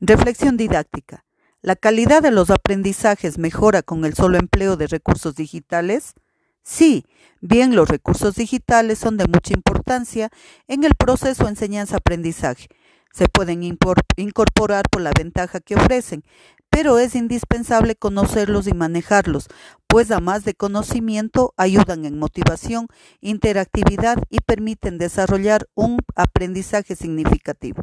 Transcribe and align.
Reflexión 0.00 0.56
didáctica. 0.56 1.24
¿La 1.60 1.76
calidad 1.76 2.22
de 2.22 2.30
los 2.30 2.50
aprendizajes 2.50 3.38
mejora 3.38 3.82
con 3.82 4.04
el 4.04 4.14
solo 4.14 4.38
empleo 4.38 4.76
de 4.76 4.86
recursos 4.86 5.34
digitales? 5.34 6.14
Sí, 6.62 7.04
bien 7.40 7.74
los 7.74 7.88
recursos 7.88 8.36
digitales 8.36 8.98
son 8.98 9.16
de 9.16 9.26
mucha 9.26 9.54
importancia 9.54 10.30
en 10.66 10.84
el 10.84 10.94
proceso 10.94 11.48
enseñanza-aprendizaje. 11.48 12.68
Se 13.12 13.26
pueden 13.26 13.62
incorporar 13.62 14.84
por 14.90 15.00
la 15.00 15.12
ventaja 15.16 15.60
que 15.60 15.74
ofrecen, 15.74 16.22
pero 16.70 16.98
es 16.98 17.14
indispensable 17.14 17.96
conocerlos 17.96 18.66
y 18.66 18.74
manejarlos, 18.74 19.48
pues 19.86 20.10
además 20.10 20.44
de 20.44 20.54
conocimiento 20.54 21.54
ayudan 21.56 22.04
en 22.04 22.18
motivación, 22.18 22.86
interactividad 23.20 24.22
y 24.28 24.40
permiten 24.40 24.98
desarrollar 24.98 25.66
un 25.74 25.98
aprendizaje 26.14 26.94
significativo. 26.94 27.82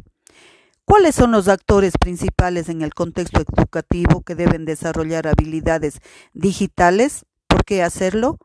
¿Cuáles 0.86 1.16
son 1.16 1.32
los 1.32 1.48
actores 1.48 1.94
principales 1.98 2.68
en 2.68 2.80
el 2.80 2.94
contexto 2.94 3.40
educativo 3.40 4.22
que 4.22 4.36
deben 4.36 4.64
desarrollar 4.64 5.26
habilidades 5.26 5.98
digitales? 6.32 7.26
¿Por 7.48 7.64
qué 7.64 7.82
hacerlo? 7.82 8.38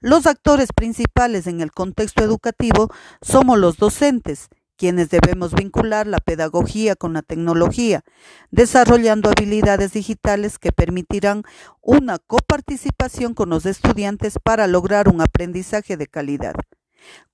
Los 0.00 0.26
actores 0.26 0.74
principales 0.74 1.46
en 1.46 1.62
el 1.62 1.72
contexto 1.72 2.22
educativo 2.22 2.92
somos 3.22 3.58
los 3.58 3.78
docentes, 3.78 4.50
quienes 4.76 5.08
debemos 5.08 5.54
vincular 5.54 6.06
la 6.06 6.18
pedagogía 6.18 6.96
con 6.96 7.14
la 7.14 7.22
tecnología, 7.22 8.04
desarrollando 8.50 9.30
habilidades 9.30 9.94
digitales 9.94 10.58
que 10.58 10.72
permitirán 10.72 11.44
una 11.80 12.18
coparticipación 12.18 13.32
con 13.32 13.48
los 13.48 13.64
estudiantes 13.64 14.34
para 14.38 14.66
lograr 14.66 15.08
un 15.08 15.22
aprendizaje 15.22 15.96
de 15.96 16.06
calidad. 16.08 16.56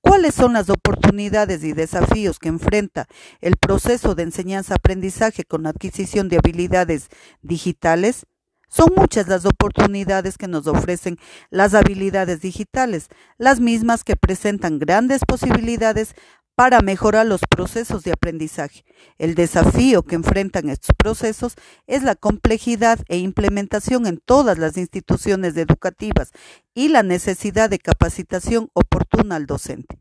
¿Cuáles 0.01 0.35
son 0.35 0.55
las 0.55 0.69
oportunidades 0.69 1.63
y 1.65 1.73
desafíos 1.73 2.39
que 2.39 2.49
enfrenta 2.49 3.07
el 3.41 3.57
proceso 3.57 4.15
de 4.15 4.25
enseñanza-aprendizaje 4.25 5.45
con 5.45 5.67
adquisición 5.67 6.29
de 6.29 6.39
habilidades 6.39 7.09
digitales? 7.43 8.27
Son 8.69 8.89
muchas 8.97 9.29
las 9.29 9.45
oportunidades 9.45 10.39
que 10.39 10.49
nos 10.49 10.67
ofrecen 10.67 11.19
las 11.51 11.75
habilidades 11.75 12.41
digitales, 12.41 13.09
las 13.37 13.61
mismas 13.61 14.03
que 14.03 14.17
presentan 14.17 14.79
grandes 14.79 15.21
posibilidades 15.27 16.15
para 16.55 16.81
mejorar 16.81 17.27
los 17.27 17.41
procesos 17.49 18.03
de 18.05 18.13
aprendizaje. 18.13 18.85
El 19.19 19.35
desafío 19.35 20.03
que 20.03 20.15
enfrentan 20.15 20.69
estos 20.69 20.95
procesos 20.97 21.55
es 21.87 22.03
la 22.03 22.15
complejidad 22.15 23.01
e 23.09 23.19
implementación 23.19 24.07
en 24.07 24.19
todas 24.19 24.59
las 24.59 24.77
instituciones 24.77 25.57
educativas 25.57 26.31
y 26.75 26.89
la 26.89 27.03
necesidad 27.03 27.71
de 27.71 27.79
capacitación 27.79 28.69
oportuna 28.75 29.37
al 29.37 29.47
docente. 29.47 29.99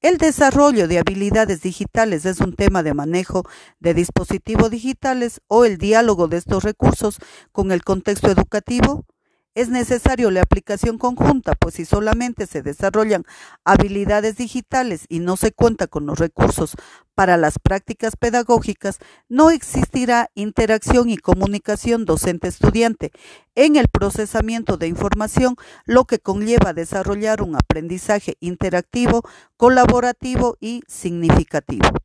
El 0.00 0.18
desarrollo 0.18 0.86
de 0.86 0.98
habilidades 0.98 1.62
digitales 1.62 2.26
es 2.26 2.40
un 2.40 2.54
tema 2.54 2.82
de 2.82 2.92
manejo 2.92 3.48
de 3.80 3.94
dispositivos 3.94 4.70
digitales 4.70 5.40
o 5.48 5.64
el 5.64 5.78
diálogo 5.78 6.28
de 6.28 6.36
estos 6.36 6.62
recursos 6.62 7.18
con 7.52 7.72
el 7.72 7.82
contexto 7.84 8.30
educativo 8.30 9.06
es 9.54 9.68
necesario 9.68 10.30
la 10.30 10.42
aplicación 10.42 10.98
conjunta, 10.98 11.54
pues 11.54 11.74
si 11.74 11.84
solamente 11.84 12.46
se 12.46 12.62
desarrollan 12.62 13.24
habilidades 13.64 14.36
digitales 14.36 15.06
y 15.08 15.20
no 15.20 15.36
se 15.36 15.52
cuenta 15.52 15.86
con 15.86 16.06
los 16.06 16.18
recursos 16.18 16.76
para 17.14 17.36
las 17.36 17.58
prácticas 17.58 18.16
pedagógicas, 18.16 18.98
no 19.28 19.50
existirá 19.50 20.30
interacción 20.34 21.08
y 21.10 21.16
comunicación 21.16 22.04
docente-estudiante 22.04 23.12
en 23.54 23.76
el 23.76 23.88
procesamiento 23.88 24.76
de 24.76 24.88
información, 24.88 25.54
lo 25.84 26.04
que 26.04 26.18
conlleva 26.18 26.72
desarrollar 26.72 27.42
un 27.42 27.54
aprendizaje 27.54 28.36
interactivo, 28.40 29.22
colaborativo 29.56 30.56
y 30.60 30.82
significativo. 30.88 32.03